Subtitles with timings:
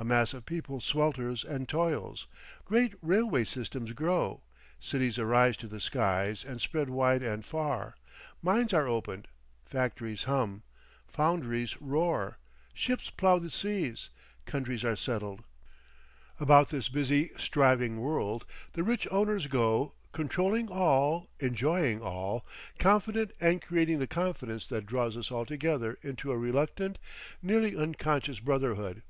[0.00, 2.26] A mass of people swelters and toils,
[2.64, 4.42] great railway systems grow,
[4.80, 7.94] cities arise to the skies and spread wide and far,
[8.42, 9.28] mines are opened,
[9.64, 10.64] factories hum,
[11.06, 12.38] foundries roar,
[12.74, 14.10] ships plough the seas,
[14.44, 15.44] countries are settled;
[16.40, 22.44] about this busy striving world the rich owners go, controlling all, enjoying all,
[22.80, 26.98] confident and creating the confidence that draws us all together into a reluctant,
[27.40, 29.02] nearly unconscious brotherhood.